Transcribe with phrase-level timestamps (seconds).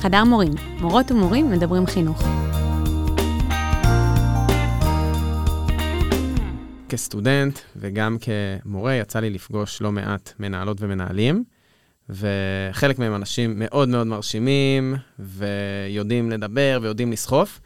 [0.00, 2.22] חדר מורים, מורות ומורים מדברים חינוך.
[6.88, 11.44] כסטודנט וגם כמורה יצא לי לפגוש לא מעט מנהלות ומנהלים,
[12.08, 17.60] וחלק מהם אנשים מאוד מאוד מרשימים, ויודעים לדבר ויודעים לסחוף,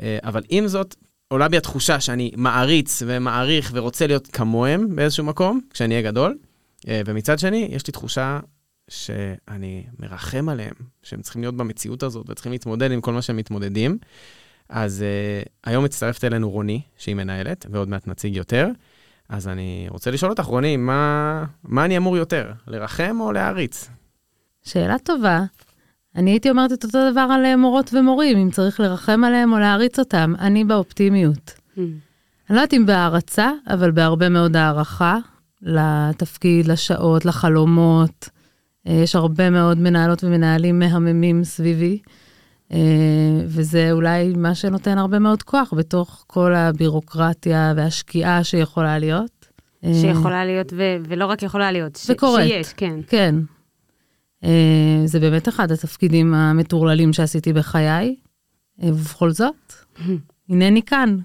[0.00, 0.94] אה, אבל עם זאת,
[1.28, 6.38] עולה בי התחושה שאני מעריץ ומעריך ורוצה להיות כמוהם באיזשהו מקום, כשאני אהיה גדול,
[6.88, 8.38] אה, ומצד שני, יש לי תחושה
[8.88, 13.98] שאני מרחם עליהם, שהם צריכים להיות במציאות הזאת וצריכים להתמודד עם כל מה שהם מתמודדים.
[14.68, 18.68] אז uh, היום מצטרפת אלינו רוני, שהיא מנהלת, ועוד מעט נציג יותר.
[19.28, 23.88] אז אני רוצה לשאול אותך, רוני, מה, מה אני אמור יותר, לרחם או להעריץ?
[24.62, 25.40] שאלה טובה.
[26.16, 29.58] אני הייתי אומרת את אותו דבר על אה, מורות ומורים, אם צריך לרחם עליהם או
[29.58, 30.34] להעריץ אותם.
[30.38, 31.50] אני באופטימיות.
[31.50, 31.80] Mm.
[31.80, 35.18] אני לא יודעת אם בהערצה, אבל בהרבה מאוד הערכה
[35.62, 38.28] לתפקיד, לשעות, לחלומות.
[38.88, 41.98] אה, יש הרבה מאוד מנהלות ומנהלים מהממים סביבי.
[42.72, 42.78] אה,
[43.46, 49.48] וזה אולי מה שנותן הרבה מאוד כוח בתוך כל הבירוקרטיה והשקיעה שיכולה להיות.
[49.84, 52.48] אה, שיכולה להיות, ו- ולא רק יכולה להיות, ש- וקורית.
[52.48, 53.00] שיש, כן.
[53.08, 53.34] כן.
[55.04, 58.16] זה באמת אחד התפקידים המטורללים שעשיתי בחיי,
[58.78, 59.72] ובכל זאת,
[60.50, 61.18] הנני כאן.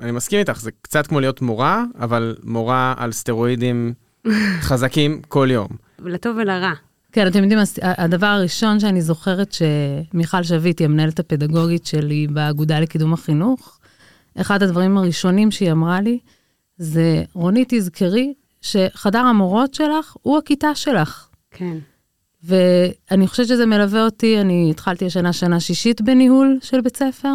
[0.00, 3.92] אני מסכים איתך, זה קצת כמו להיות מורה, אבל מורה על סטרואידים
[4.68, 5.68] חזקים כל יום.
[5.98, 6.72] לטוב ולרע.
[7.12, 13.12] כן, אתם יודעים, הדבר הראשון שאני זוכרת שמיכל שביט היא המנהלת הפדגוגית שלי באגודה לקידום
[13.12, 13.78] החינוך,
[14.36, 16.18] אחד הדברים הראשונים שהיא אמרה לי,
[16.78, 21.28] זה, רוני, תזכרי שחדר המורות שלך הוא הכיתה שלך.
[21.50, 21.78] כן.
[22.42, 27.34] ואני חושבת שזה מלווה אותי, אני התחלתי השנה שנה שישית בניהול של בית ספר,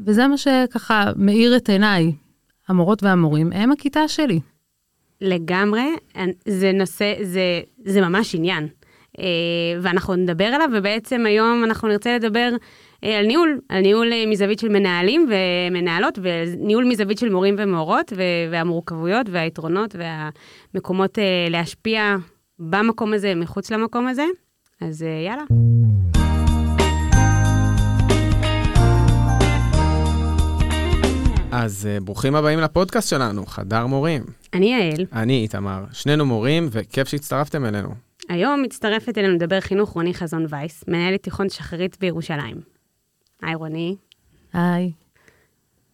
[0.00, 2.12] וזה מה שככה מאיר את עיניי.
[2.68, 4.40] המורות והמורים הם הכיתה שלי.
[5.20, 5.86] לגמרי,
[6.48, 8.68] זה נושא, זה, זה ממש עניין.
[9.18, 9.24] אה,
[9.82, 12.50] ואנחנו נדבר עליו, ובעצם היום אנחנו נרצה לדבר
[13.04, 18.12] אה, על ניהול, על ניהול אה, מזווית של מנהלים ומנהלות, וניהול מזווית של מורים ומורות,
[18.50, 21.18] והמורכבויות והיתרונות והמקומות
[21.50, 22.16] להשפיע
[22.58, 24.24] במקום הזה, מחוץ למקום הזה.
[24.80, 25.42] אז יאללה.
[31.50, 34.22] אז ברוכים הבאים לפודקאסט שלנו, חדר מורים.
[34.54, 35.06] אני יעל.
[35.12, 38.07] אני איתמר, שנינו מורים, וכיף שהצטרפתם אלינו.
[38.28, 42.60] היום מצטרפת אלינו לדבר חינוך רוני חזון וייס, מנהלת תיכון שחרית בירושלים.
[43.42, 43.96] היי רוני.
[44.52, 44.92] היי.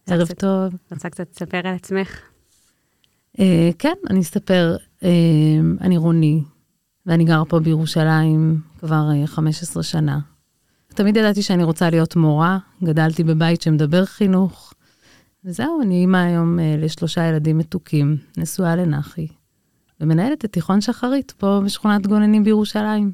[0.07, 0.73] ערב קצת, טוב.
[0.91, 2.21] רוצה קצת לספר על עצמך?
[3.37, 3.39] Uh,
[3.79, 4.75] כן, אני אספר.
[5.01, 5.05] Uh,
[5.81, 6.43] אני רוני,
[7.05, 10.19] ואני גרה פה בירושלים כבר uh, 15 שנה.
[10.87, 14.73] תמיד ידעתי שאני רוצה להיות מורה, גדלתי בבית שמדבר חינוך,
[15.45, 19.27] וזהו, אני אימא היום uh, לשלושה ילדים מתוקים, נשואה לנחי.
[20.01, 23.11] ומנהלת את תיכון שחרית פה בשכונת גוננים בירושלים.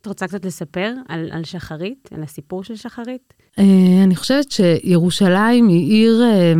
[0.00, 3.32] את רוצה קצת לספר על, על שחרית, על הסיפור של שחרית?
[3.56, 3.62] Uh,
[4.04, 6.58] אני חושבת שירושלים היא עיר uh,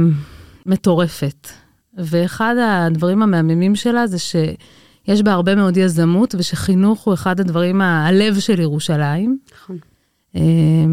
[0.66, 1.48] מטורפת,
[1.94, 8.38] ואחד הדברים המהממים שלה זה שיש בה הרבה מאוד יזמות, ושחינוך הוא אחד הדברים, הלב
[8.38, 9.38] של ירושלים.
[9.54, 9.78] נכון.
[10.34, 10.38] Uh,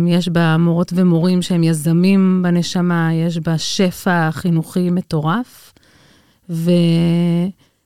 [0.07, 5.73] יש בה מורות ומורים שהם יזמים בנשמה, יש בה שפע חינוכי מטורף.
[6.49, 6.71] ו...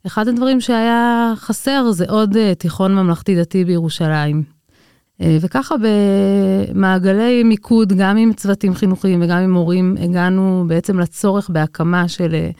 [0.07, 4.44] אחד הדברים שהיה חסר זה עוד uh, תיכון ממלכתי דתי בירושלים.
[4.44, 5.75] Uh, וככה
[6.72, 12.57] במעגלי מיקוד, גם עם צוותים חינוכיים וגם עם מורים, הגענו בעצם לצורך בהקמה של uh,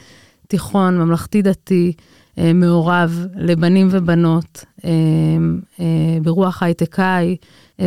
[0.47, 1.94] תיכון ממלכתי דתי
[2.38, 4.66] מעורב לבנים ובנות
[6.22, 7.35] ברוח הייטקאי,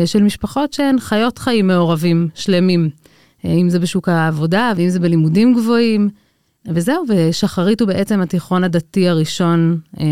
[0.05, 2.89] של משפחות שהן חיות חיים מעורבים, שלמים.
[3.45, 6.09] אם זה בשוק העבודה ואם זה בלימודים גבוהים.
[6.67, 10.05] וזהו, ושחרית הוא בעצם התיכון הדתי הראשון, אה,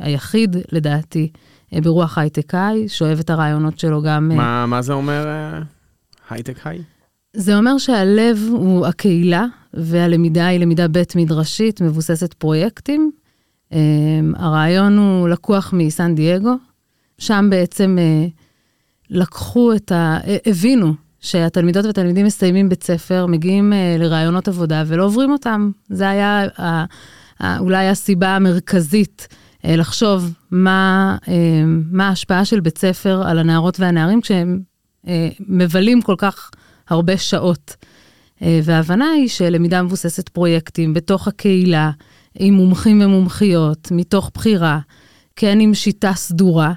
[0.00, 1.30] היחיד, לדעתי,
[1.74, 4.30] אה, ברוח הייטקאי, שואב את הרעיונות שלו גם...
[4.30, 5.60] אה, מה, מה זה אומר אה,
[6.30, 6.82] הייטק היי?
[7.32, 13.10] זה אומר שהלב הוא הקהילה, והלמידה היא למידה בית מדרשית, מבוססת פרויקטים.
[13.72, 13.78] אה,
[14.36, 16.54] הרעיון הוא לקוח מסן דייגו,
[17.18, 18.26] שם בעצם אה,
[19.10, 20.18] לקחו את ה...
[20.26, 25.70] אה, הבינו שהתלמידות והתלמידים מסיימים בית ספר, מגיעים uh, לרעיונות עבודה ולא עוברים אותם.
[25.88, 26.60] זה היה uh,
[27.40, 31.28] uh, אולי הסיבה המרכזית uh, לחשוב מה, uh,
[31.90, 34.60] מה ההשפעה של בית ספר על הנערות והנערים כשהם
[35.04, 35.08] uh,
[35.48, 36.50] מבלים כל כך
[36.88, 37.76] הרבה שעות.
[38.38, 41.90] Uh, וההבנה היא שלמידה מבוססת פרויקטים בתוך הקהילה,
[42.38, 44.78] עם מומחים ומומחיות, מתוך בחירה,
[45.36, 46.72] כן עם שיטה סדורה,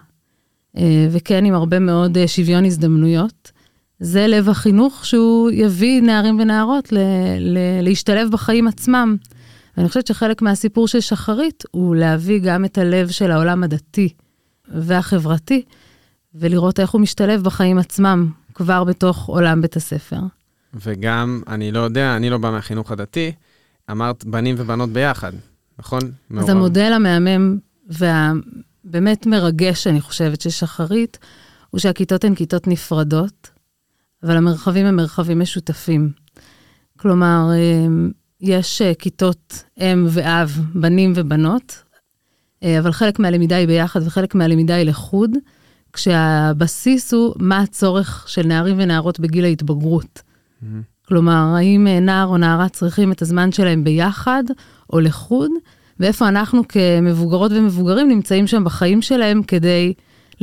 [0.76, 0.80] uh,
[1.12, 3.53] וכן עם הרבה מאוד uh, שוויון הזדמנויות.
[4.00, 6.98] זה לב החינוך שהוא יביא נערים ונערות ל-
[7.40, 9.16] ל- להשתלב בחיים עצמם.
[9.78, 14.14] ואני חושבת שחלק מהסיפור של שחרית הוא להביא גם את הלב של העולם הדתי
[14.68, 15.64] והחברתי,
[16.36, 20.20] ולראות איך הוא משתלב בחיים עצמם, כבר בתוך עולם בית הספר.
[20.74, 23.32] וגם, אני לא יודע, אני לא בא מהחינוך הדתי,
[23.92, 25.32] אמרת בנים ובנות ביחד,
[25.80, 26.02] נכון?
[26.04, 26.50] אז מעורב.
[26.50, 27.58] המודל המהמם
[27.88, 31.18] והבאמת מרגש, אני חושבת, של שחרית,
[31.70, 33.50] הוא שהכיתות הן כיתות נפרדות,
[34.24, 36.12] אבל המרחבים הם מרחבים משותפים.
[36.98, 37.88] כלומר, אה,
[38.42, 41.84] יש אה, כיתות אם ואב, בנים ובנות,
[42.64, 45.32] אה, אבל חלק מהלמידה היא ביחד וחלק מהלמידה היא לחוד,
[45.94, 50.22] כשהבסיס הוא מה הצורך של נערים ונערות בגיל ההתבגרות.
[50.62, 50.94] מהמם.
[51.08, 54.44] כלומר, האם אה, נער או נערה צריכים את הזמן שלהם ביחד
[54.94, 55.52] או לחוד,
[56.00, 59.94] ואיפה אנחנו כמבוגרות ומבוגרים נמצאים שם בחיים שלהם כדי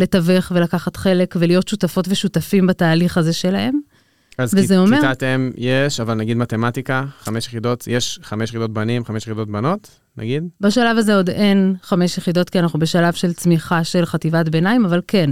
[0.01, 3.81] לתווך ולקחת חלק ולהיות שותפות ושותפים בתהליך הזה שלהם.
[4.39, 8.73] אז וזה כ- אומר- כיתת אם יש, אבל נגיד מתמטיקה, חמש יחידות, יש חמש יחידות
[8.73, 10.45] בנים, חמש יחידות בנות, נגיד?
[10.61, 15.01] בשלב הזה עוד אין חמש יחידות, כי אנחנו בשלב של צמיחה של חטיבת ביניים, אבל
[15.07, 15.31] כן,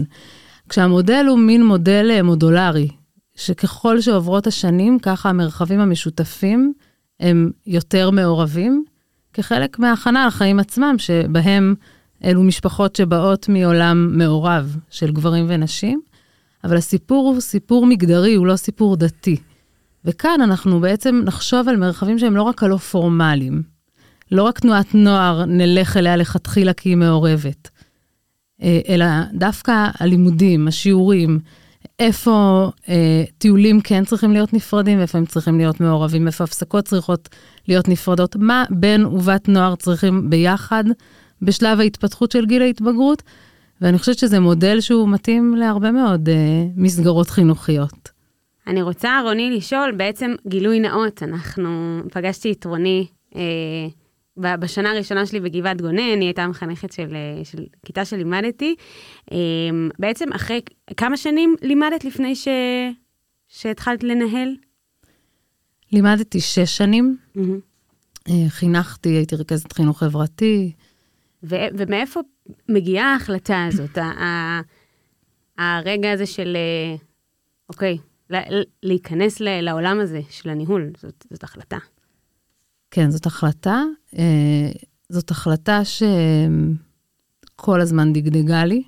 [0.69, 2.89] כשהמודל הוא מין מודל אה, מודולרי,
[3.37, 6.73] שככל שעוברות השנים, ככה המרחבים המשותפים
[7.21, 8.85] הם יותר מעורבים,
[9.33, 11.75] כחלק מההכנה לחיים עצמם, שבהם
[12.25, 16.01] אלו משפחות שבאות מעולם מעורב של גברים ונשים,
[16.65, 19.37] אבל הסיפור הוא סיפור מגדרי, הוא לא סיפור דתי.
[20.05, 23.63] וכאן אנחנו בעצם נחשוב על מרחבים שהם לא רק הלא פורמליים.
[24.33, 27.69] לא רק תנועת נוער נלך אליה לכתחילה כי היא מעורבת,
[28.63, 31.39] אה, אלא דווקא הלימודים, השיעורים,
[31.99, 37.29] איפה אה, טיולים כן צריכים להיות נפרדים ואיפה הם צריכים להיות מעורבים, איפה הפסקות צריכות
[37.69, 40.85] להיות נפרדות, מה בן ובת נוער צריכים ביחד
[41.43, 43.23] בשלב ההתפתחות של גיל ההתבגרות,
[43.81, 48.09] ואני חושבת שזה מודל שהוא מתאים להרבה מאוד אה, מסגרות חינוכיות.
[48.67, 53.07] אני רוצה, רוני, לשאול, בעצם גילוי נאות, אנחנו, פגשתי את רוני
[53.37, 53.89] אה,
[54.37, 58.75] בשנה הראשונה שלי בגבעת גונן, היא הייתה מחנכת של, אה, של כיתה שלימדתי.
[59.33, 59.39] אה,
[59.99, 60.61] בעצם אחרי
[60.97, 62.49] כמה שנים לימדת לפני ש,
[63.49, 64.57] שהתחלת לנהל?
[65.93, 67.17] לימדתי שש שנים,
[68.29, 70.73] אה, חינכתי, הייתי רכזת חינוך חברתי,
[71.43, 72.21] ו- ומאיפה
[72.69, 74.61] מגיעה ההחלטה הזאת, ה-
[75.59, 76.97] הרגע הזה של, אה,
[77.69, 77.99] אוקיי,
[78.83, 81.79] להיכנס ל- לעולם הזה של הניהול, זאת, זאת החלטה.
[82.91, 83.83] כן, זאת החלטה.
[84.19, 84.71] אה,
[85.09, 88.83] זאת החלטה שכל הזמן דגדגה לי,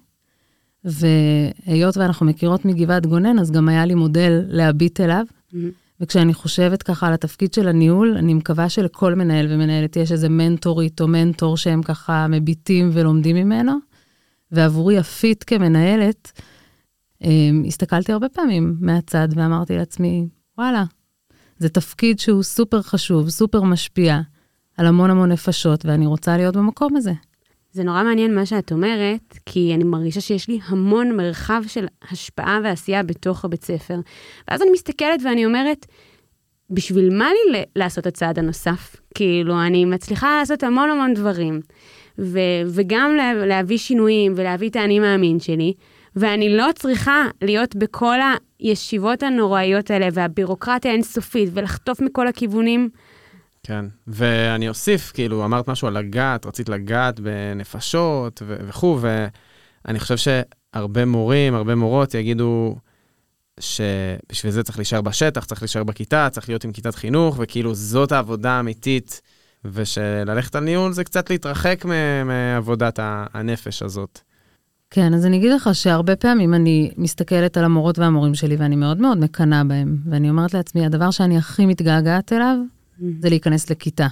[0.84, 5.24] והיות ואנחנו מכירות מגבעת גונן, אז גם היה לי מודל להביט אליו.
[6.00, 11.00] וכשאני חושבת ככה על התפקיד של הניהול, אני מקווה שלכל מנהל ומנהלת יש איזה מנטורית
[11.00, 13.72] או מנטור שהם ככה מביטים ולומדים ממנו.
[14.52, 16.32] ועבורי היית כמנהלת,
[17.24, 20.84] אה, הסתכלתי הרבה פעמים מהצד ואמרתי לעצמי, וואלה,
[21.58, 24.20] זה תפקיד שהוא סופר חשוב, סופר משפיע
[24.76, 27.12] על המון המון נפשות, ואני רוצה להיות במקום הזה.
[27.72, 32.60] זה נורא מעניין מה שאת אומרת, כי אני מרגישה שיש לי המון מרחב של השפעה
[32.64, 34.00] ועשייה בתוך הבית ספר.
[34.48, 35.86] ואז אני מסתכלת ואני אומרת,
[36.70, 38.96] בשביל מה לי לעשות הצעד הנוסף?
[39.14, 41.60] כאילו, אני מצליחה לעשות המון המון דברים,
[42.18, 45.72] ו- וגם לה- להביא שינויים ולהביא את האני מאמין שלי,
[46.16, 48.16] ואני לא צריכה להיות בכל
[48.58, 52.88] הישיבות הנוראיות האלה והבירוקרטיה האינסופית ולחטוף מכל הכיוונים.
[53.62, 61.04] כן, ואני אוסיף, כאילו, אמרת משהו על לגעת, רצית לגעת בנפשות וכו', ואני חושב שהרבה
[61.04, 62.76] מורים, הרבה מורות יגידו
[63.60, 68.12] שבשביל זה צריך להישאר בשטח, צריך להישאר בכיתה, צריך להיות עם כיתת חינוך, וכאילו זאת
[68.12, 69.20] העבודה האמיתית,
[69.64, 71.84] ושללכת על ניהול זה קצת להתרחק
[72.24, 74.20] מעבודת הנפש הזאת.
[74.90, 79.00] כן, אז אני אגיד לך שהרבה פעמים אני מסתכלת על המורות והמורים שלי, ואני מאוד
[79.00, 82.56] מאוד מקנאה בהם, ואני אומרת לעצמי, הדבר שאני הכי מתגעגעת אליו,
[83.20, 84.06] זה להיכנס לכיתה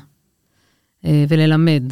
[1.05, 1.83] אה, וללמד.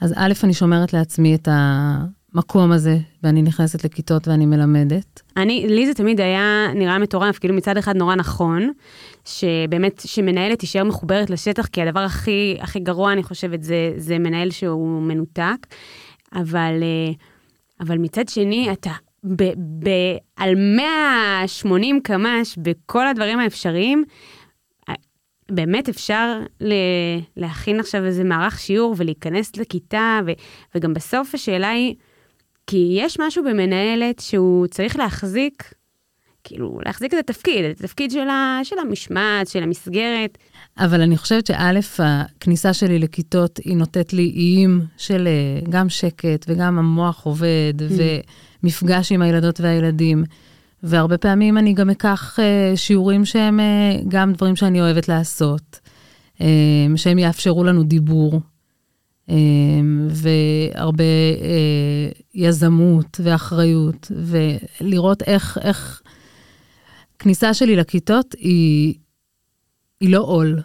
[0.00, 5.22] אז א', אני שומרת לעצמי את המקום הזה, ואני נכנסת לכיתות ואני מלמדת.
[5.36, 8.70] אני, לי זה תמיד היה נראה מטורף, כאילו מצד אחד נורא נכון,
[9.24, 14.50] שבאמת, שמנהלת תישאר מחוברת לשטח, כי הדבר הכי, הכי גרוע, אני חושבת, זה, זה מנהל
[14.50, 15.66] שהוא מנותק,
[16.32, 17.12] אבל, אה,
[17.80, 18.90] אבל מצד שני, אתה
[19.24, 19.42] ב,
[19.84, 19.88] ב,
[20.36, 24.04] על 180 קמ"ש בכל הדברים האפשריים,
[25.50, 26.72] באמת אפשר ל-
[27.36, 30.30] להכין עכשיו איזה מערך שיעור ולהיכנס לכיתה, ו,
[30.74, 31.94] וגם בסוף השאלה היא,
[32.66, 35.74] כי יש משהו במנהלת שהוא צריך להחזיק,
[36.44, 40.38] כאילו, להחזיק את התפקיד, את התפקיד של, ה, של המשמעת, של המסגרת.
[40.78, 46.44] אבל אני חושבת שא', הכניסה שלי לכיתות, היא נותנת לי איים של אה, גם שקט
[46.48, 47.74] וגם המוח עובד,
[48.62, 50.24] ומפגש עם הילדות והילדים.
[50.84, 55.80] והרבה פעמים אני גם אקח אה, שיעורים שהם אה, גם דברים שאני אוהבת לעשות,
[56.40, 56.46] אה,
[56.96, 58.40] שהם יאפשרו לנו דיבור,
[60.10, 61.04] והרבה
[62.34, 66.02] יזמות ואחריות, ולראות איך, איך
[67.16, 68.94] הכניסה שלי לכיתות היא,
[70.00, 70.60] היא לא עול.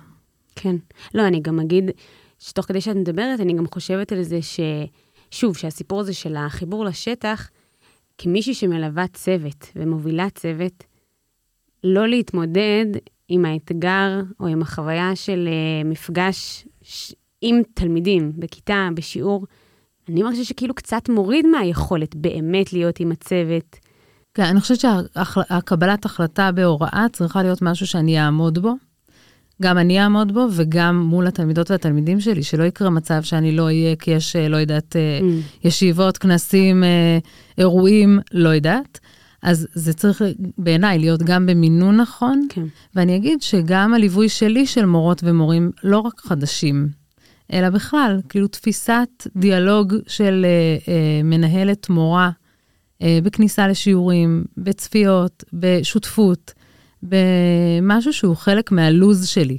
[0.55, 0.75] כן.
[1.13, 1.83] לא, אני גם אגיד
[2.39, 4.59] שתוך כדי שאת מדברת, אני גם חושבת על זה ש...
[5.31, 7.49] שוב, שהסיפור הזה של החיבור לשטח,
[8.21, 10.83] כמישהי שמלווה צוות ומובילה צוות,
[11.83, 12.85] לא להתמודד
[13.27, 17.13] עם האתגר או עם החוויה של uh, מפגש ש...
[17.41, 19.45] עם תלמידים בכיתה, בשיעור,
[20.09, 23.75] אני מרגישה שכאילו קצת מוריד מהיכולת באמת להיות עם הצוות.
[24.33, 28.73] כן, אני חושבת שהקבלת החלטה בהוראה צריכה להיות משהו שאני אעמוד בו.
[29.61, 33.95] גם אני אעמוד בו וגם מול התלמידות והתלמידים שלי, שלא יקרה מצב שאני לא אהיה,
[33.95, 35.67] כי יש, אה, לא יודעת, אה, mm.
[35.67, 37.17] ישיבות, כנסים, אה,
[37.57, 38.99] אירועים, לא יודעת.
[39.43, 40.21] אז זה צריך
[40.57, 42.47] בעיניי להיות גם במינון נכון.
[42.49, 42.63] כן.
[42.95, 46.89] ואני אגיד שגם הליווי שלי של מורות ומורים, לא רק חדשים,
[47.53, 52.29] אלא בכלל, כאילו תפיסת דיאלוג של אה, אה, מנהלת מורה
[53.01, 56.53] אה, בכניסה לשיעורים, בצפיות, בשותפות,
[57.03, 59.57] במשהו שהוא חלק מהלוז שלי,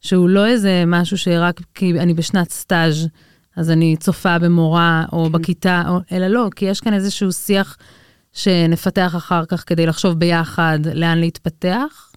[0.00, 3.08] שהוא לא איזה משהו שרק כי אני בשנת סטאז',
[3.56, 5.32] אז אני צופה במורה או כן.
[5.32, 7.76] בכיתה, או, אלא לא, כי יש כאן איזשהו שיח
[8.32, 12.12] שנפתח אחר כך כדי לחשוב ביחד לאן להתפתח.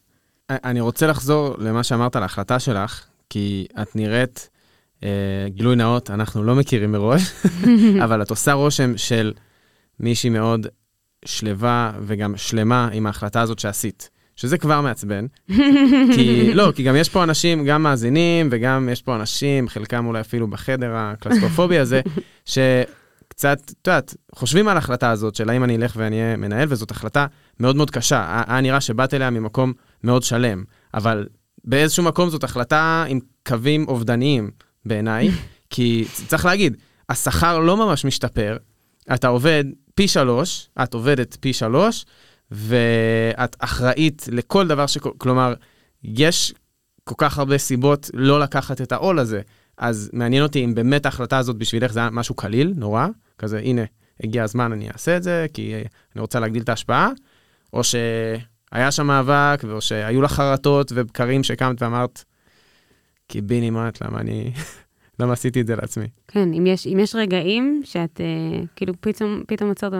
[0.49, 4.49] אני רוצה לחזור למה שאמרת על ההחלטה שלך, כי את נראית,
[5.03, 5.09] אה,
[5.47, 7.31] גילוי נאות, אנחנו לא מכירים מראש,
[8.03, 9.33] אבל את עושה רושם של
[9.99, 10.67] מישהי מאוד
[11.25, 14.09] שלווה וגם שלמה עם ההחלטה הזאת שעשית.
[14.37, 15.25] שזה כבר מעצבן.
[16.15, 20.21] כי, לא, כי גם יש פה אנשים, גם מאזינים, וגם יש פה אנשים, חלקם אולי
[20.21, 22.01] אפילו בחדר הקלסטרופובי הזה,
[22.45, 26.91] שקצת, את יודעת, חושבים על ההחלטה הזאת של האם אני אלך ואני אהיה מנהל, וזאת
[26.91, 27.25] החלטה
[27.59, 28.43] מאוד מאוד קשה.
[28.47, 30.63] היה נראה שבאת אליה ממקום מאוד שלם,
[30.93, 31.27] אבל
[31.65, 34.51] באיזשהו מקום זאת החלטה עם קווים אובדניים
[34.85, 35.29] בעיניי,
[35.69, 36.77] כי צריך להגיד,
[37.09, 38.57] השכר לא ממש משתפר,
[39.13, 39.63] אתה עובד
[39.95, 42.05] פי שלוש, את עובדת פי שלוש,
[42.51, 44.97] ואת אחראית לכל דבר ש...
[44.97, 45.53] כלומר,
[46.03, 46.53] יש
[47.03, 49.41] כל כך הרבה סיבות לא לקחת את העול הזה.
[49.77, 53.81] אז מעניין אותי אם באמת ההחלטה הזאת בשבילך זה היה משהו קליל, נורא, כזה, הנה,
[54.23, 55.73] הגיע הזמן, אני אעשה את זה, כי
[56.15, 57.09] אני רוצה להגדיל את ההשפעה,
[57.73, 62.23] או שהיה שם מאבק, או שהיו לך חרטות ובקרים שקמת ואמרת,
[63.27, 64.53] קיבינימט, למה אני
[65.19, 66.07] למה עשיתי את זה לעצמי?
[66.27, 69.93] כן, אם יש, אם יש רגעים שאת אה, כאילו פתאום, פתאום עצרת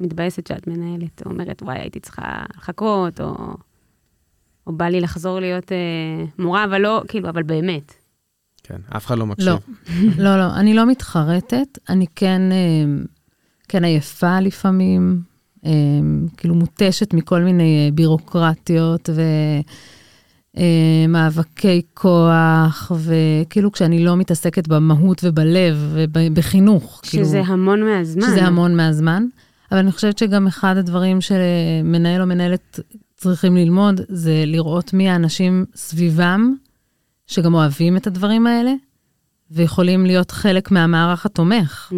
[0.00, 3.34] מתבאסת שאת מנהלת, או אומרת, וואי, הייתי צריכה לחכות, או,
[4.66, 7.94] או בא לי לחזור להיות אה, מורה, אבל לא, כאילו, אבל באמת.
[8.62, 9.48] כן, אף אחד לא מקשיב.
[9.48, 9.58] לא,
[10.24, 13.02] לא, לא, אני לא מתחרטת, אני כן, אה,
[13.68, 15.20] כן עייפה לפעמים,
[15.66, 15.70] אה,
[16.36, 19.22] כאילו מותשת מכל מיני אה, בירוקרטיות, ו...
[20.58, 27.00] אה, מאבקי כוח, וכאילו כשאני לא מתעסקת במהות ובלב ובחינוך.
[27.04, 28.26] שזה כאילו, המון מהזמן.
[28.26, 29.24] שזה המון מהזמן.
[29.70, 32.80] אבל אני חושבת שגם אחד הדברים שמנהל או מנהלת
[33.16, 36.54] צריכים ללמוד, זה לראות מי האנשים סביבם,
[37.26, 38.72] שגם אוהבים את הדברים האלה,
[39.50, 41.92] ויכולים להיות חלק מהמערך התומך.
[41.92, 41.94] Mm.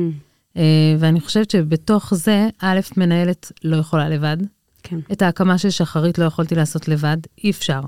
[0.54, 0.58] Uh,
[0.98, 4.36] ואני חושבת שבתוך זה, א', מנהלת לא יכולה לבד.
[4.82, 4.98] כן.
[5.12, 7.80] את ההקמה של שחרית לא יכולתי לעשות לבד, אי אפשר.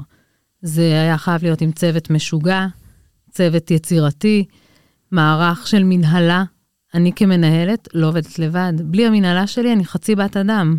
[0.63, 2.67] זה היה חייב להיות עם צוות משוגע,
[3.31, 4.45] צוות יצירתי,
[5.11, 6.45] מערך של מנהלה.
[6.95, 8.73] אני כמנהלת לא עובדת לבד.
[8.85, 10.79] בלי המנהלה שלי אני חצי בת אדם.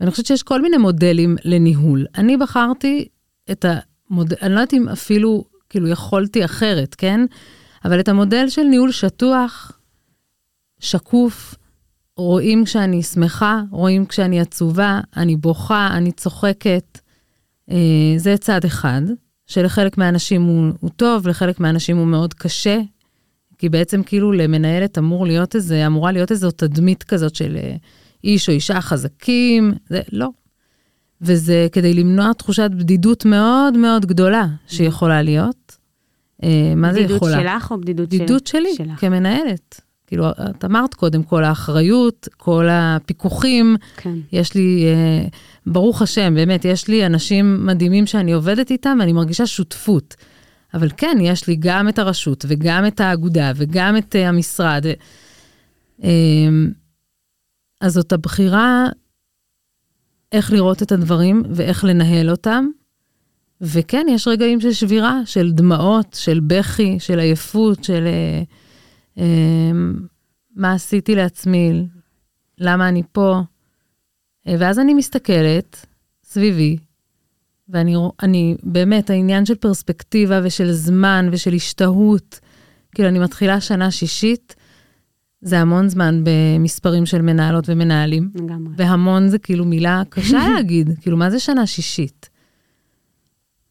[0.00, 2.06] ואני חושבת שיש כל מיני מודלים לניהול.
[2.18, 3.08] אני בחרתי
[3.50, 3.64] את
[4.10, 7.20] המודל, אני לא יודעת אם אפילו, כאילו, יכולתי אחרת, כן?
[7.84, 9.72] אבל את המודל של ניהול שטוח,
[10.78, 11.54] שקוף,
[12.16, 16.99] רואים כשאני שמחה, רואים כשאני עצובה, אני בוכה, אני צוחקת.
[17.70, 17.76] אה,
[18.16, 19.02] זה צד אחד,
[19.46, 22.78] שלחלק מהאנשים הוא, הוא טוב, לחלק מהאנשים הוא מאוד קשה,
[23.58, 27.76] כי בעצם כאילו למנהלת אמור להיות איזה, אמורה להיות איזו תדמית כזאת של אה,
[28.24, 30.28] איש או אישה חזקים, זה לא.
[31.22, 35.76] וזה כדי למנוע תחושת בדידות מאוד מאוד גדולה שיכולה להיות.
[36.42, 37.36] אה, מה זה יכולה?
[37.36, 38.58] בדידות שלך או בדידות, בדידות של...
[38.58, 39.00] שלי, שלך?
[39.00, 39.80] כמנהלת.
[40.10, 43.76] כאילו, את אמרת קודם, כל האחריות, כל הפיקוחים.
[43.96, 44.14] כן.
[44.32, 45.28] יש לי, אה,
[45.66, 50.16] ברוך השם, באמת, יש לי אנשים מדהימים שאני עובדת איתם, ואני מרגישה שותפות.
[50.74, 54.86] אבל כן, יש לי גם את הרשות, וגם את האגודה, וגם את אה, המשרד.
[56.04, 56.10] אה,
[57.80, 58.86] אז זאת הבחירה
[60.32, 62.66] איך לראות את הדברים ואיך לנהל אותם.
[63.60, 68.06] וכן, יש רגעים של שבירה, של דמעות, של בכי, של עייפות, של...
[68.06, 68.69] אמ,
[70.56, 71.86] מה עשיתי לעצמי,
[72.58, 73.40] למה אני פה.
[74.46, 75.86] אה, ואז אני מסתכלת
[76.24, 76.76] סביבי,
[77.68, 82.40] ואני אני, באמת, העניין של פרספקטיבה ושל זמן ושל השתהות,
[82.94, 84.56] כאילו, אני מתחילה שנה שישית,
[85.40, 88.30] זה המון זמן במספרים של מנהלות ומנהלים.
[88.34, 88.72] לגמרי.
[88.76, 92.30] והמון זה כאילו מילה קשה להגיד, כאילו, מה זה שנה שישית?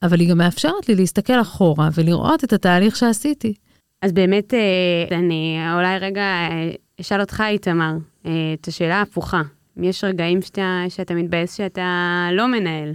[0.04, 3.54] אבל היא גם מאפשרת לי להסתכל אחורה ולראות את התהליך שעשיתי.
[4.02, 7.94] אז באמת, אה, אני אולי רגע אה, אשאל אותך, איתמר,
[8.26, 9.42] אה, את השאלה ההפוכה.
[9.78, 12.94] אם יש רגעים שאתה, שאתה מתבאס שאתה לא מנהל.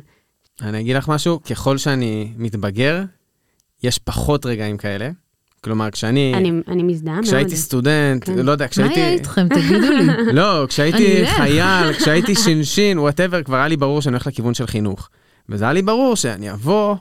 [0.62, 3.02] אני אגיד לך משהו, ככל שאני מתבגר,
[3.82, 5.10] יש פחות רגעים כאלה.
[5.60, 6.32] כלומר, כשאני...
[6.36, 7.24] אני, אני מזדהה מאוד.
[7.24, 8.38] כשהייתי סטודנט, כן.
[8.38, 9.00] לא יודע, מה כשהייתי...
[9.00, 9.48] יהיה איתכם?
[9.48, 10.06] תגידו לי.
[10.40, 11.26] לא, כשהייתי.
[11.26, 15.08] חייל, כשהייתי שינשין, whatever, כבר היה לי ברור שאני הולך לכיוון של חינוך.
[15.48, 16.96] וזה היה לי ברור שאני אבוא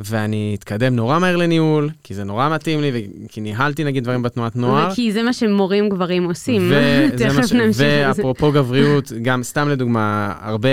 [0.00, 4.56] ואני אתקדם נורא מהר לניהול, כי זה נורא מתאים לי, כי ניהלתי נגיד דברים בתנועת
[4.56, 4.94] נוער.
[4.94, 6.70] כי זה מה שמורים גברים עושים.
[7.72, 7.76] ש...
[7.80, 10.68] ואפרופו גבריות, גם סתם לדוגמה, הרבה,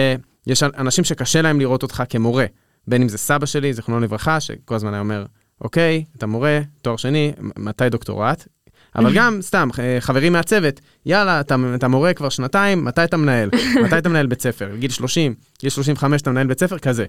[0.47, 2.45] יש אנשים שקשה להם לראות אותך כמורה,
[2.87, 5.25] בין אם זה סבא שלי, זיכרונו לברכה, שכל הזמן היה אומר,
[5.61, 8.47] אוקיי, אתה מורה, תואר שני, מתי דוקטורט?
[8.95, 13.49] אבל גם, סתם, ח- חברים מהצוות, יאללה, אתה, אתה מורה כבר שנתיים, מתי אתה מנהל?
[13.83, 14.75] מתי אתה מנהל בית ספר?
[14.79, 16.77] גיל 30, גיל 35 אתה מנהל בית ספר?
[16.77, 17.05] כזה.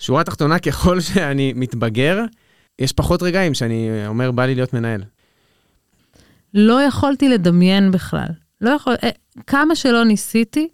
[0.00, 2.20] ושורה תחתונה, ככל שאני מתבגר,
[2.78, 5.02] יש פחות רגעים שאני אומר, בא לי להיות מנהל.
[6.54, 8.28] לא יכולתי לדמיין בכלל.
[8.60, 8.94] לא יכול...
[9.04, 9.10] אה,
[9.46, 10.68] כמה שלא ניסיתי,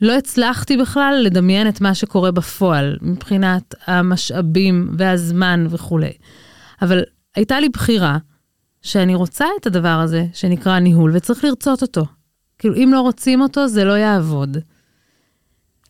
[0.00, 6.12] לא הצלחתי בכלל לדמיין את מה שקורה בפועל, מבחינת המשאבים והזמן וכולי.
[6.82, 7.02] אבל
[7.36, 8.18] הייתה לי בחירה
[8.82, 12.04] שאני רוצה את הדבר הזה, שנקרא ניהול, וצריך לרצות אותו.
[12.58, 14.56] כאילו, אם לא רוצים אותו, זה לא יעבוד.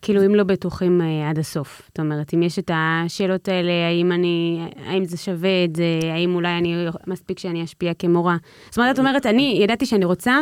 [0.05, 1.81] כאילו, אם לא בטוחים אה, עד הסוף.
[1.87, 5.83] זאת אומרת, אם יש את השאלות האלה, האם אני, האם זה שווה את זה,
[6.13, 8.37] האם אולי אני, מספיק שאני אשפיע כמורה.
[8.69, 10.39] זאת אומרת, את אומרת, אני ידעתי שאני רוצה,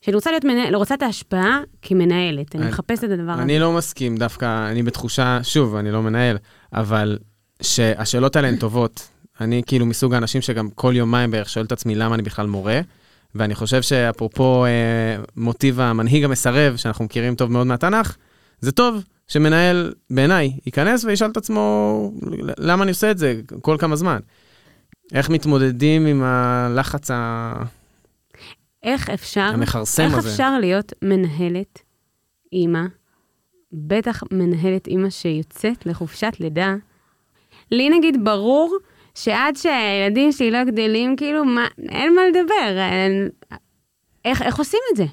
[0.00, 2.54] שאני רוצה להיות מנהלת, רוצה את ההשפעה כמנהלת.
[2.54, 3.42] אני אני- מחפשת את הדבר הזה.
[3.42, 6.36] אני לא מסכים, דווקא אני בתחושה, שוב, אני לא מנהל,
[6.72, 7.18] אבל
[7.62, 9.08] שהשאלות האלה הן טובות.
[9.40, 12.80] אני כאילו מסוג האנשים שגם כל יומיים בערך שואל את עצמי למה אני בכלל מורה,
[13.34, 14.70] ואני חושב שאפרופו אה,
[15.36, 18.16] מוטיב המנהיג המסרב, שאנחנו מכירים טוב מאוד מהתנ"ך,
[18.64, 22.12] זה טוב שמנהל, בעיניי, ייכנס וישאל את עצמו
[22.58, 24.18] למה אני עושה את זה כל כמה זמן.
[25.14, 27.62] איך מתמודדים עם הלחץ ה-
[28.82, 30.30] איך אפשר, המכרסם איך הזה?
[30.30, 31.82] אפשר להיות מנהלת
[32.52, 32.82] אימא,
[33.72, 36.74] בטח מנהלת אימא שיוצאת לחופשת לידה.
[37.70, 38.76] לי נגיד ברור
[39.14, 42.78] שעד שהילדים שלי לא גדלים, כאילו, מה, אין מה לדבר.
[42.78, 43.28] אין,
[44.24, 45.04] איך, איך עושים את זה?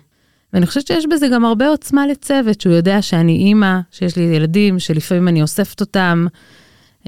[0.53, 4.79] ואני חושבת שיש בזה גם הרבה עוצמה לצוות, שהוא יודע שאני אימא, שיש לי ילדים,
[4.79, 6.25] שלפעמים אני אוספת אותם,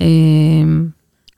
[0.01, 0.87] אמ,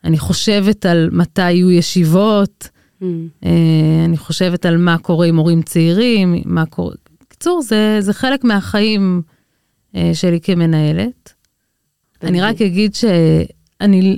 [0.03, 2.69] אני חושבת על מתי יהיו ישיבות,
[3.01, 3.05] Mm.
[3.45, 6.93] אה, אני חושבת על מה קורה עם הורים צעירים, מה קורה...
[7.21, 9.21] בקיצור, זה, זה חלק מהחיים
[9.95, 11.33] אה, שלי כמנהלת.
[12.23, 14.17] אני רק אגיד שאני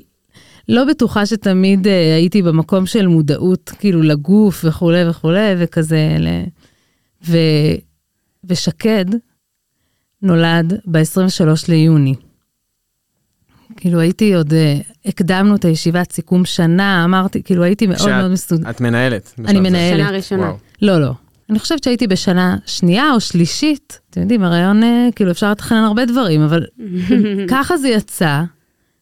[0.70, 6.28] לא בטוחה שתמיד אה, הייתי במקום של מודעות, כאילו, לגוף וכולי וכולי, וכזה, ל...
[7.26, 7.38] ו...
[8.44, 9.06] ושקד
[10.22, 12.16] נולד ב-23 ליוני.
[13.78, 18.32] כאילו הייתי עוד, אה, הקדמנו את הישיבת סיכום שנה, אמרתי, כאילו הייתי מאוד כשאת- מאוד
[18.32, 18.70] מסודר.
[18.70, 19.34] את מנהלת.
[19.38, 19.60] זה.
[19.60, 19.98] מנהלת.
[19.98, 20.44] שנה ראשונה.
[20.44, 20.58] וואו.
[20.82, 21.12] לא, לא.
[21.50, 24.00] אני חושבת שהייתי בשנה שנייה או שלישית.
[24.10, 26.66] אתם יודעים, הרעיון, אה, כאילו אפשר לתכנן הרבה דברים, אבל
[27.52, 28.44] ככה זה יצא.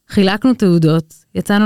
[0.09, 1.65] חילקנו תעודות, יצאנו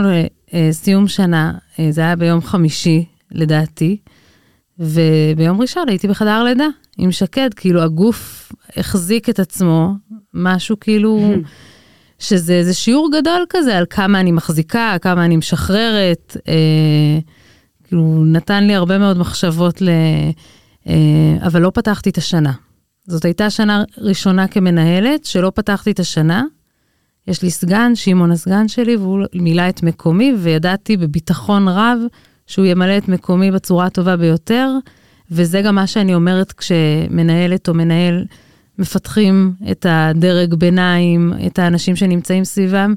[0.54, 3.98] לסיום שנה, אה, זה היה ביום חמישי, לדעתי,
[4.80, 9.94] וביום ראשון הייתי בחדר לידה עם שקד, כאילו הגוף החזיק את עצמו,
[10.34, 11.34] משהו כאילו,
[12.20, 17.20] שזה איזה שיעור גדול כזה על כמה אני מחזיקה, כמה אני משחררת, אה,
[17.84, 19.90] כאילו נתן לי הרבה מאוד מחשבות, ל...
[20.88, 22.54] אה, אבל לא פתחתי את השנה.
[23.08, 26.44] זאת הייתה שנה ראשונה כמנהלת, שלא פתחתי את השנה.
[27.28, 32.00] יש לי סגן, שמעון הסגן שלי, והוא מילא את מקומי, וידעתי בביטחון רב
[32.50, 34.70] שהוא ימלא את מקומי בצורה הטובה ביותר,
[35.32, 38.26] וזה גם מה שאני אומרת כשמנהלת או מנהל
[38.80, 42.94] מפתחים את הדרג ביניים, את האנשים שנמצאים סביבם,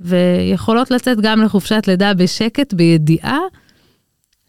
[0.00, 3.38] ויכולות לצאת גם לחופשת לידה בשקט, בידיעה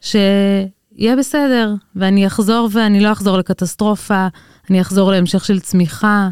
[0.02, 4.28] שיהיה בסדר, ואני אחזור ואני לא אחזור לקטסטרופה,
[4.70, 6.30] אני אחזור להמשך של צמיחה.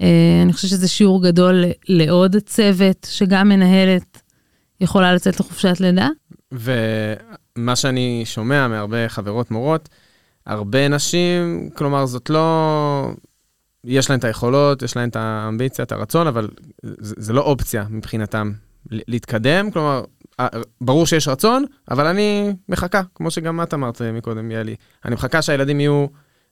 [0.00, 4.22] אה, אני חושבת שזה שיעור גדול לעוד צוות, שגם מנהלת
[4.80, 6.08] יכולה לצאת לחופשת לידה.
[6.52, 9.88] ומה שאני שומע מהרבה חברות מורות,
[10.46, 13.10] הרבה נשים, כלומר, זאת לא...
[13.84, 16.48] יש להן את היכולות, יש להן את האמביציה, את הרצון, אבל
[16.82, 18.52] זה, זה לא אופציה מבחינתם
[18.90, 19.70] להתקדם.
[19.70, 20.04] כלומר,
[20.40, 20.48] אה,
[20.80, 24.74] ברור שיש רצון, אבל אני מחכה, כמו שגם את אמרת מקודם, יאלי.
[25.04, 26.06] אני מחכה שהילדים יהיו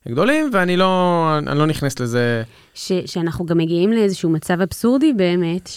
[0.09, 2.43] גדולים, ואני לא, אני לא נכנס לזה.
[2.75, 5.71] ש, שאנחנו גם מגיעים לאיזשהו מצב אבסורדי באמת,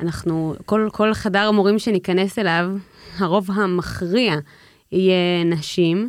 [0.00, 2.70] שאנחנו, כל, כל חדר המורים שניכנס אליו,
[3.18, 4.34] הרוב המכריע
[4.92, 6.08] יהיה נשים,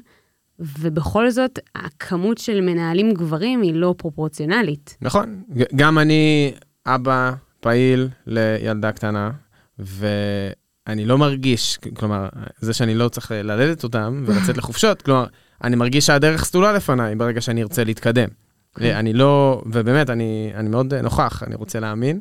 [0.59, 4.97] ובכל זאת, הכמות של מנהלים גברים היא לא פרופורציונלית.
[5.01, 5.41] נכון,
[5.75, 6.53] גם אני
[6.85, 9.31] אבא פעיל לילדה קטנה,
[9.79, 15.25] ואני לא מרגיש, כלומר, זה שאני לא צריך ללדת אותם ולצאת לחופשות, כלומר,
[15.63, 18.27] אני מרגיש שהדרך סלולה לפניי ברגע שאני ארצה להתקדם.
[18.75, 18.85] כן.
[18.85, 22.19] ואני לא, ובאמת, אני, אני מאוד נוכח, אני רוצה להאמין,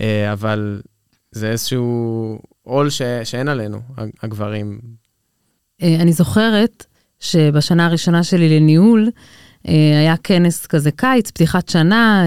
[0.00, 0.82] אה, אבל
[1.30, 3.80] זה איזשהו עול ש, שאין עלינו,
[4.22, 4.80] הגברים.
[5.82, 6.86] אה, אני זוכרת
[7.20, 9.10] שבשנה הראשונה שלי לניהול,
[9.68, 12.24] אה, היה כנס כזה קיץ, פתיחת שנה,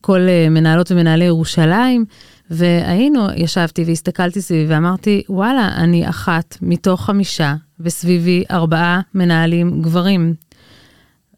[0.00, 2.04] כל מנהלות ומנהלי ירושלים,
[2.50, 10.34] והיינו, ישבתי והסתכלתי סביבי ואמרתי, וואלה, אני אחת מתוך חמישה, וסביבי ארבעה מנהלים גברים.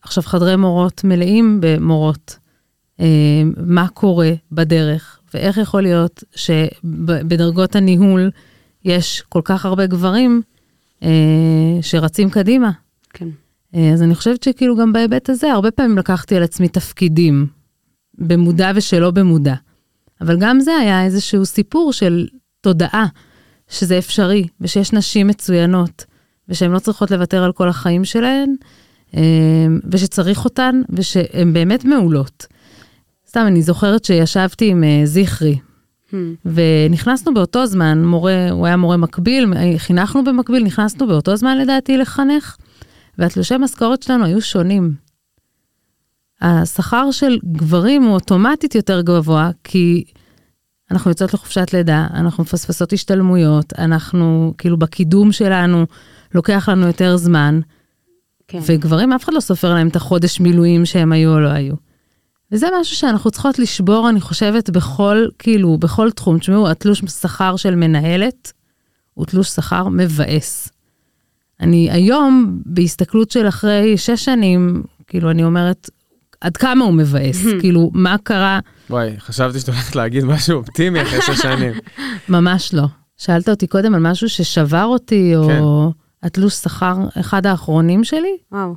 [0.02, 2.38] עכשיו חדרי מורות מלאים במורות.
[3.00, 3.06] אה,
[3.56, 8.30] מה קורה בדרך, ואיך יכול להיות שבדרגות הניהול
[8.84, 10.42] יש כל כך הרבה גברים
[11.02, 12.70] אה, שרצים קדימה.
[13.12, 13.28] כן.
[13.74, 17.46] אה, אז אני חושבת שכאילו גם בהיבט הזה, הרבה פעמים לקחתי על עצמי תפקידים,
[18.18, 19.54] במודע ושלא במודע.
[20.20, 22.26] אבל גם זה היה איזשהו סיפור של
[22.60, 23.06] תודעה,
[23.68, 26.04] שזה אפשרי, ושיש נשים מצוינות,
[26.48, 28.54] ושהן לא צריכות לוותר על כל החיים שלהן,
[29.14, 32.46] אמ, ושצריך אותן, ושהן באמת מעולות.
[33.28, 35.58] סתם, אני זוכרת שישבתי עם אה, זכרי,
[36.10, 36.14] hmm.
[36.44, 42.56] ונכנסנו באותו זמן, מורה, הוא היה מורה מקביל, חינכנו במקביל, נכנסנו באותו זמן לדעתי לחנך,
[43.18, 44.94] והתלושי משכורת שלנו היו שונים.
[46.40, 50.04] השכר של גברים הוא אוטומטית יותר גבוה, כי
[50.90, 55.86] אנחנו יוצאות לחופשת לידה, אנחנו מפספסות השתלמויות, אנחנו, כאילו, בקידום שלנו
[56.34, 57.60] לוקח לנו יותר זמן.
[58.48, 58.58] כן.
[58.66, 61.87] וגברים, אף אחד לא סופר להם את החודש מילואים שהם היו או לא היו.
[62.52, 66.38] וזה משהו שאנחנו צריכות לשבור, אני חושבת, בכל, כאילו, בכל תחום.
[66.38, 68.52] תשמעו, התלוש שכר של מנהלת
[69.14, 70.68] הוא תלוש שכר מבאס.
[71.60, 75.90] אני היום, בהסתכלות של אחרי שש שנים, כאילו, אני אומרת,
[76.40, 78.60] עד כמה הוא מבאס, כאילו, מה קרה?
[78.90, 81.72] וואי, חשבתי שאת הולכת להגיד משהו אופטימי אחרי שש שנים.
[82.28, 82.84] ממש לא.
[83.16, 85.46] שאלת אותי קודם על משהו ששבר אותי, או...
[85.46, 85.62] כן.
[86.22, 88.74] התלוש שכר, אחד האחרונים שלי, וואו.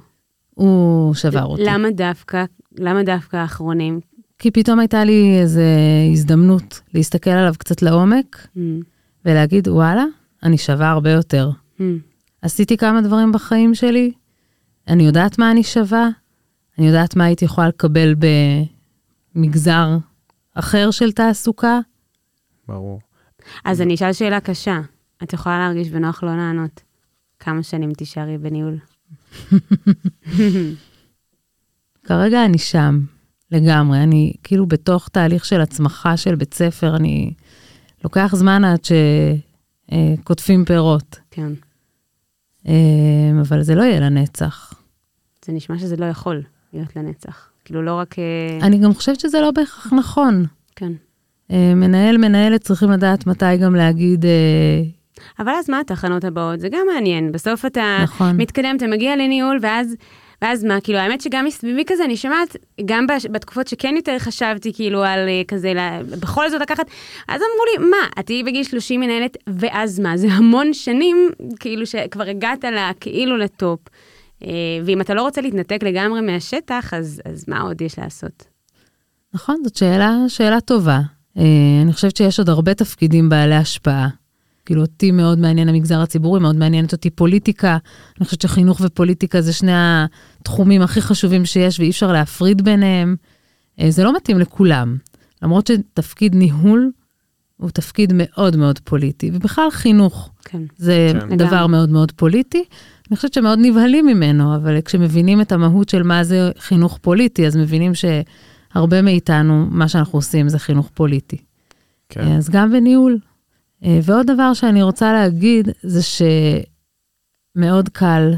[0.49, 1.63] הוא שבר אותי.
[1.65, 2.45] למה דווקא?
[2.77, 3.99] למה דווקא האחרונים?
[4.39, 5.61] כי פתאום הייתה לי איזו
[6.11, 8.59] הזדמנות להסתכל עליו קצת לעומק, mm.
[9.25, 10.05] ולהגיד, וואלה,
[10.43, 11.49] אני שווה הרבה יותר.
[11.79, 11.81] Mm.
[12.41, 14.11] עשיתי כמה דברים בחיים שלי,
[14.87, 16.09] אני יודעת מה אני שווה,
[16.77, 18.15] אני יודעת מה הייתי יכולה לקבל
[19.35, 19.97] במגזר
[20.53, 21.79] אחר של תעסוקה.
[22.67, 22.99] ברור.
[23.65, 24.81] אז אני אשאל שאלה קשה.
[25.23, 26.81] את יכולה להרגיש בנוח לא לענות.
[27.39, 28.77] כמה שנים תישארי בניהול?
[32.11, 32.99] כרגע אני שם,
[33.51, 34.03] לגמרי.
[34.03, 37.33] אני כאילו בתוך תהליך של הצמחה של בית ספר, אני...
[38.03, 38.79] לוקח זמן עד
[39.89, 41.19] שקוטפים אה, פירות.
[41.31, 41.51] כן.
[42.67, 42.73] אה,
[43.41, 44.73] אבל זה לא יהיה לנצח.
[45.45, 46.43] זה נשמע שזה לא יכול
[46.73, 47.49] להיות לנצח.
[47.65, 48.19] כאילו, לא רק...
[48.19, 50.45] אה, אני גם חושבת שזה לא בהכרח נכון.
[50.75, 50.91] כן.
[51.75, 54.25] מנהל, מנהלת צריכים לדעת מתי גם להגיד,
[55.39, 56.59] אבל אז מה התחנות הבאות?
[56.59, 57.31] זה גם מעניין.
[57.31, 58.37] בסוף אתה נכון.
[58.37, 59.95] מתקדם, אתה מגיע לניהול, ואז...
[60.41, 65.03] ואז מה, כאילו, האמת שגם מסביבי כזה, אני שומעת, גם בתקופות שכן יותר חשבתי, כאילו,
[65.03, 65.73] על אה, כזה,
[66.19, 66.85] בכל זאת לקחת,
[67.27, 70.17] אז אמרו לי, מה, את תהיי בגיל 30 מנהלת, ואז מה?
[70.17, 73.79] זה המון שנים, כאילו, שכבר הגעת לה, כאילו לטופ.
[74.43, 74.49] אה,
[74.85, 78.45] ואם אתה לא רוצה להתנתק לגמרי מהשטח, אז, אז מה עוד יש לעשות?
[79.33, 80.99] נכון, זאת שאלה, שאלה טובה.
[81.37, 81.43] אה,
[81.81, 84.20] אני חושבת שיש עוד הרבה תפקידים בעלי השפעה.
[84.65, 87.77] כאילו אותי מאוד מעניין המגזר הציבורי, מאוד מעניינת אותי פוליטיקה.
[88.17, 89.71] אני חושבת שחינוך ופוליטיקה זה שני
[90.39, 93.15] התחומים הכי חשובים שיש ואי אפשר להפריד ביניהם.
[93.79, 94.97] אה, זה לא מתאים לכולם,
[95.41, 96.91] למרות שתפקיד ניהול
[97.61, 100.31] הוא תפקיד מאוד מאוד פוליטי, ובכלל חינוך.
[100.45, 100.61] כן.
[100.77, 101.37] זה כן.
[101.37, 102.63] דבר מאוד מאוד פוליטי.
[103.09, 107.57] אני חושבת שמאוד נבהלים ממנו, אבל כשמבינים את המהות של מה זה חינוך פוליטי, אז
[107.57, 111.37] מבינים שהרבה מאיתנו, מה שאנחנו עושים זה חינוך פוליטי.
[112.09, 112.27] כן.
[112.27, 113.17] אז גם בניהול,
[113.83, 116.01] ועוד דבר שאני רוצה להגיד, זה
[117.55, 118.33] שמאוד קל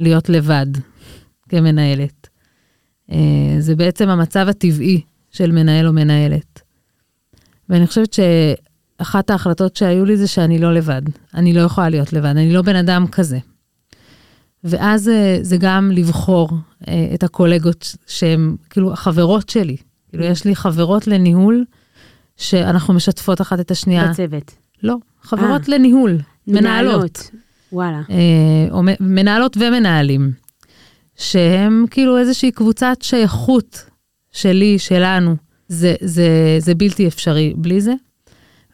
[0.00, 0.66] להיות לבד
[1.48, 2.28] כמנהלת.
[3.12, 6.60] אה, זה בעצם המצב הטבעי של מנהל או מנהלת.
[7.68, 11.02] ואני חושבת שאחת ההחלטות שהיו לי זה שאני לא לבד.
[11.34, 13.38] אני לא יכולה להיות לבד, אני לא בן אדם כזה.
[14.64, 16.50] ואז אה, זה גם לבחור
[17.14, 19.76] את הקולגות שהן כאילו החברות שלי.
[20.08, 21.64] כאילו, יש לי חברות לניהול
[22.36, 24.08] שאנחנו משתפות אחת את השנייה.
[24.08, 24.63] בצוות.
[24.84, 25.74] לא, חברות 아, אה.
[25.78, 26.62] לניהול, מנהלות.
[26.64, 27.30] מנהלות.
[27.72, 28.00] וואלה.
[28.10, 30.32] אה, או מנהלות ומנהלים,
[31.16, 33.84] שהם כאילו איזושהי קבוצת שייכות
[34.32, 35.36] שלי, שלנו.
[35.68, 37.94] זה, זה, זה בלתי אפשרי בלי זה.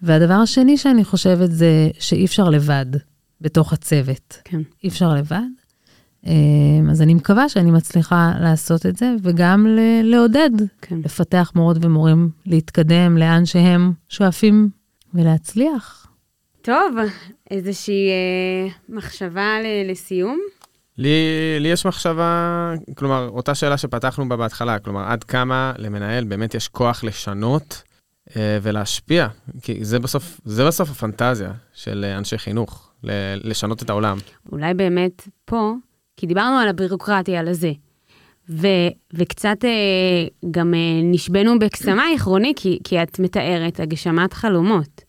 [0.02, 2.86] והדבר השני שאני חושבת זה שאי אפשר לבד
[3.40, 4.38] בתוך הצוות.
[4.44, 4.60] כן.
[4.84, 5.46] אי אפשר לבד.
[6.90, 10.50] אז אני מקווה שאני מצליחה לעשות את זה, וגם ל- לעודד,
[10.82, 10.98] כן.
[11.04, 14.70] לפתח מורות ומורים להתקדם לאן שהם שואפים
[15.14, 16.06] ולהצליח.
[16.62, 16.96] טוב,
[17.50, 20.38] איזושהי אה, מחשבה ל- לסיום?
[20.98, 21.08] לי,
[21.60, 26.68] לי יש מחשבה, כלומר, אותה שאלה שפתחנו בה בהתחלה, כלומר, עד כמה למנהל באמת יש
[26.68, 27.82] כוח לשנות
[28.36, 29.28] אה, ולהשפיע,
[29.62, 34.18] כי זה בסוף, זה בסוף הפנטזיה של אנשי חינוך, ל- לשנות את העולם.
[34.52, 35.74] אולי באמת פה,
[36.16, 37.72] כי דיברנו על הבירוקרטיה, על הזה.
[38.50, 45.02] ו- וקצת אה, גם אה, נשבנו בקסמייך, רוני, כי, כי את מתארת הגשמת חלומות.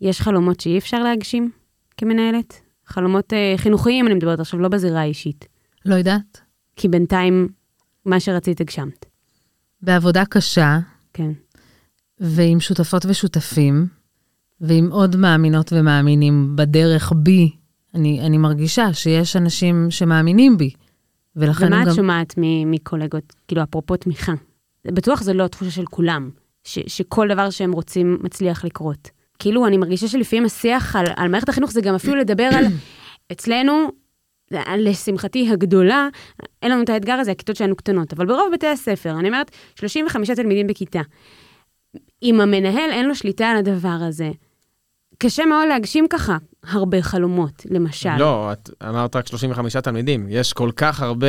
[0.00, 1.50] יש חלומות שאי אפשר להגשים
[1.96, 2.60] כמנהלת?
[2.86, 5.48] חלומות אה, חינוכיים, אני מדברת עכשיו, לא בזירה האישית.
[5.86, 6.40] לא יודעת.
[6.76, 7.48] כי בינתיים,
[8.04, 9.06] מה שרצית הגשמת.
[9.82, 10.78] בעבודה קשה,
[11.14, 11.30] כן.
[12.20, 13.86] ועם שותפות ושותפים,
[14.60, 17.50] ועם עוד מאמינות ומאמינים בדרך בי,
[17.94, 20.70] אני, אני מרגישה שיש אנשים שמאמינים בי.
[21.36, 21.94] ולכן ומה הם את גם...
[21.94, 22.34] שומעת
[22.66, 24.32] מקולגות, כאילו, אפרופו תמיכה?
[24.84, 26.30] בטוח זו לא התחושה של כולם,
[26.64, 29.10] ש- שכל דבר שהם רוצים מצליח לקרות.
[29.38, 32.64] כאילו, אני מרגישה שלפעמים השיח על, על מערכת החינוך זה גם אפילו לדבר על,
[33.32, 33.88] אצלנו,
[34.78, 36.08] לשמחתי הגדולה,
[36.62, 40.30] אין לנו את האתגר הזה, הכיתות שלנו קטנות, אבל ברוב בתי הספר, אני אומרת, 35
[40.30, 41.00] תלמידים בכיתה.
[42.22, 44.30] אם המנהל אין לו שליטה על הדבר הזה,
[45.22, 46.36] קשה מאוד להגשים ככה
[46.70, 48.16] הרבה חלומות, למשל.
[48.18, 51.26] לא, את אמרת רק 35 תלמידים, יש כל כך הרבה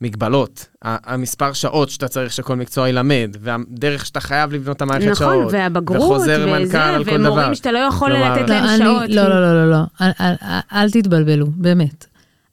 [0.00, 0.66] מגבלות.
[0.82, 5.52] המספר שעות שאתה צריך שכל מקצוע ילמד, והדרך שאתה חייב לבנות את המערכת נכון, שעות.
[5.52, 7.32] והבגרות, וחוזר וזה, מנכ"ל על כל דבר.
[7.32, 9.02] ומורים שאתה לא יכול כלומר- לתת לא, להם אני, שעות.
[9.08, 12.06] לא, לא, לא, לא, לא, אל, אל, אל, אל תתבלבלו, באמת.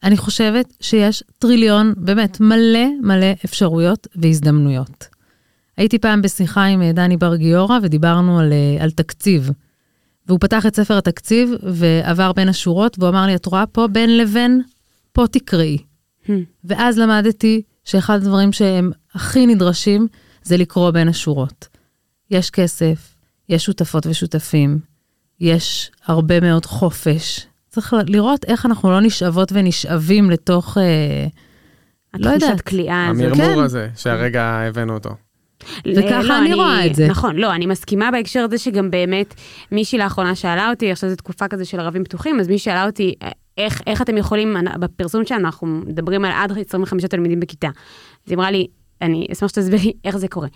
[0.04, 5.08] אני חושבת שיש טריליון, באמת, מלא מלא אפשרויות והזדמנויות.
[5.78, 9.50] הייתי פעם בשיחה עם אה, דני בר גיורא ודיברנו על, אה, על תקציב.
[10.28, 14.18] והוא פתח את ספר התקציב ועבר בין השורות, והוא אמר לי, את רואה פה בין
[14.18, 14.62] לבין,
[15.12, 15.78] פה תקראי.
[16.26, 16.32] Hmm.
[16.64, 20.08] ואז למדתי שאחד הדברים שהם הכי נדרשים
[20.44, 21.68] זה לקרוא בין השורות.
[22.32, 23.16] יש כסף,
[23.50, 24.80] יש שותפות ושותפים,
[25.40, 27.46] יש הרבה מאוד חופש.
[27.70, 30.78] צריך לראות איך אנחנו לא נשאבות ונשאבים לתוך...
[30.78, 31.28] אה,
[32.14, 32.62] לא התחושת יודעת.
[32.62, 33.24] כליאה הזאת.
[33.24, 33.42] כן.
[33.42, 35.10] המרמור הזה, שהרגע הבאנו אותו.
[35.96, 37.08] וככה לא, אני רואה את זה.
[37.08, 39.34] נכון, לא, אני מסכימה בהקשר הזה שגם באמת,
[39.72, 43.14] מישהי לאחרונה שאלה אותי, עכשיו זו תקופה כזה של ערבים פתוחים, אז מישהי שאלה אותי,
[43.58, 47.68] איך, איך אתם יכולים, אני- בפרסום שלנו אנחנו מדברים על עד 25 תלמידים בכיתה.
[47.68, 47.74] אז
[48.32, 48.68] היא אמרה לי,
[49.02, 50.48] אני אשמח שתסבירי איך זה קורה.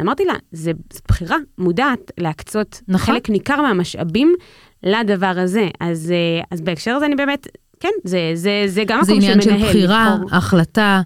[0.00, 3.14] אמרתי לה, זה זו בחירה מודעת להקצות נכון.
[3.14, 4.34] חלק ניכר מהמשאבים
[4.82, 5.68] לדבר הזה.
[5.80, 7.46] אז, אה, אז בהקשר הזה אני באמת,
[7.80, 9.60] כן, זה, זה, זה גם זה מקום של עניין מנהל.
[9.60, 10.36] של בחירה, לבחור.
[10.36, 11.02] החלטה,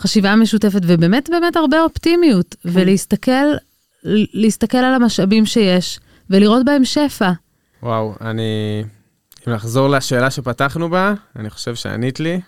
[0.00, 2.68] חשיבה משותפת, ובאמת באמת הרבה אופטימיות, כן.
[2.72, 3.32] ולהסתכל
[4.34, 7.30] להסתכל על המשאבים שיש, ולראות בהם שפע.
[7.82, 8.84] וואו, אני...
[9.48, 12.40] אם לחזור לשאלה שפתחנו בה, אני חושב שענית לי.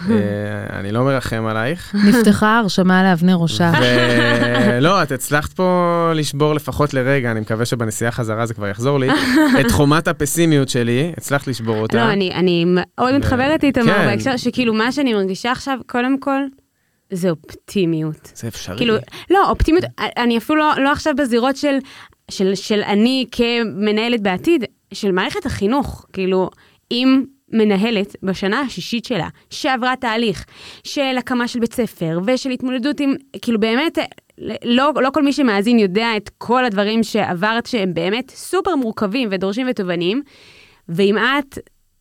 [0.10, 1.94] אה, אני לא מרחם עלייך.
[2.08, 3.72] נפתחה הרשמה לאבני ראשה.
[4.68, 9.08] ולא, את הצלחת פה לשבור לפחות לרגע, אני מקווה שבנסיעה חזרה זה כבר יחזור לי.
[9.60, 11.96] את חומת הפסימיות שלי, הצלחת לשבור אותה.
[11.96, 14.06] לא, אני, אני מאוד מתחברת איתמר כן.
[14.06, 16.40] בהקשר שכאילו מה שאני מרגישה עכשיו, קודם כל,
[17.12, 18.32] זה אופטימיות.
[18.34, 18.76] זה אפשרי.
[18.76, 18.94] כאילו,
[19.30, 21.78] לא, אופטימיות, אני אפילו לא, לא עכשיו בזירות של,
[22.30, 26.50] של, של אני כמנהלת בעתיד, של מערכת החינוך, כאילו,
[26.90, 30.44] אם מנהלת בשנה השישית שלה, שעברה תהליך
[30.84, 33.98] של הקמה של בית ספר ושל התמודדות עם, כאילו באמת,
[34.64, 39.66] לא, לא כל מי שמאזין יודע את כל הדברים שעברת שהם באמת סופר מורכבים ודורשים
[39.70, 40.22] ותובעניים,
[40.88, 41.58] ואם את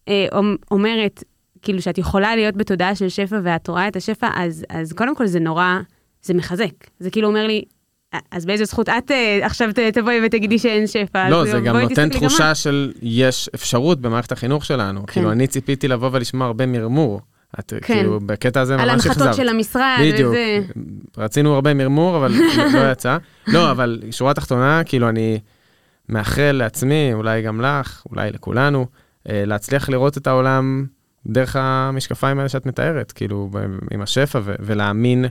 [0.07, 0.27] אה,
[0.71, 1.23] אומרת,
[1.61, 5.27] כאילו שאת יכולה להיות בתודעה של שפע ואת רואה את השפע, אז, אז קודם כל
[5.27, 5.77] זה נורא,
[6.21, 6.71] זה מחזק.
[6.99, 7.63] זה כאילו אומר לי,
[8.31, 11.29] אז באיזה זכות את אה, עכשיו תבואי ותגידי שאין שפע?
[11.29, 12.55] לא, זה גם נותן תחושה את.
[12.55, 14.99] של יש אפשרות במערכת החינוך שלנו.
[14.99, 15.13] כן.
[15.13, 17.21] כאילו, אני ציפיתי לבוא ולשמוע הרבה מרמור.
[17.59, 17.93] את כן.
[17.93, 19.17] כאילו, בקטע הזה ממש על אכזבת.
[19.17, 20.29] הנחתות של המשרד, בדיוק.
[20.29, 20.59] וזה...
[21.17, 22.33] רצינו הרבה מרמור, אבל
[22.73, 23.17] לא יצא.
[23.47, 25.39] לא, אבל שורה תחתונה, כאילו, אני
[26.09, 28.85] מאחל לעצמי, אולי גם לך, אולי לכולנו,
[29.29, 30.85] אה, להצליח לראות את העולם
[31.27, 35.25] דרך המשקפיים האלה שאת מתארת, כאילו, ב- עם השפע, ו- ולהאמין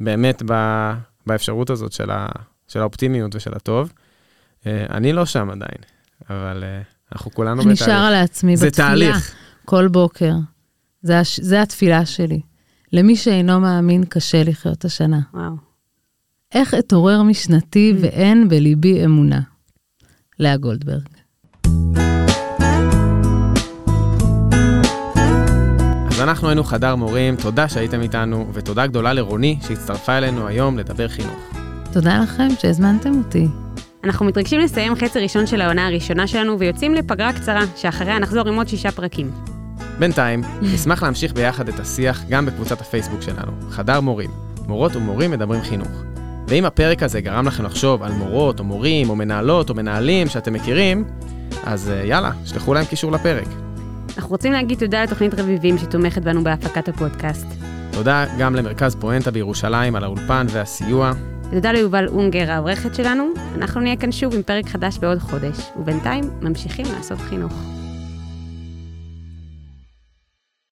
[0.00, 0.92] באמת ב-
[1.26, 2.28] באפשרות הזאת של, ה-
[2.68, 3.92] של האופטימיות ושל הטוב.
[4.66, 5.78] אה, אני לא שם עדיין,
[6.30, 6.80] אבל אה,
[7.12, 7.84] אנחנו כולנו אני בתהליך.
[7.84, 9.34] שרה לעצמי זה בתפילה תהליך.
[9.64, 10.32] כל בוקר.
[11.02, 11.40] זה, הש...
[11.40, 12.40] זה התפילה שלי.
[12.92, 15.20] למי שאינו מאמין, קשה לחיות השנה.
[15.34, 15.52] וואו.
[16.54, 18.02] איך אתעורר משנתי Mm.
[18.02, 19.40] ואין בליבי אמונה?
[20.38, 21.08] לאה גולדברג.
[26.18, 31.08] אז אנחנו היינו חדר מורים, תודה שהייתם איתנו, ותודה גדולה לרוני שהצטרפה אלינו היום לדבר
[31.08, 31.38] חינוך.
[31.92, 33.48] תודה לכם שהזמנתם אותי.
[34.04, 38.56] אנחנו מתרגשים לסיים חצי ראשון של העונה הראשונה שלנו ויוצאים לפגרה קצרה, שאחריה נחזור עם
[38.56, 39.30] עוד שישה פרקים.
[39.98, 44.30] בינתיים, נשמח להמשיך ביחד את השיח גם בקבוצת הפייסבוק שלנו, חדר מורים,
[44.66, 46.02] מורות ומורים מדברים חינוך.
[46.48, 50.52] ואם הפרק הזה גרם לכם לחשוב על מורות או מורים או מנהלות או מנהלים שאתם
[50.52, 51.04] מכירים,
[51.64, 53.67] אז אה, יאללה, שלחו להם קישור לפרק.
[54.18, 57.46] אנחנו רוצים להגיד תודה לתוכנית רביבים שתומכת בנו בהפקת הפודקאסט.
[57.92, 61.12] תודה גם למרכז פואנטה בירושלים על האולפן והסיוע.
[61.50, 63.24] ותודה ליובל אונגר, העורכת שלנו.
[63.54, 67.52] אנחנו נהיה כאן שוב עם פרק חדש בעוד חודש, ובינתיים ממשיכים לעשות חינוך.